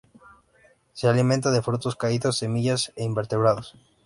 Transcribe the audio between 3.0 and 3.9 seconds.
invertebrados.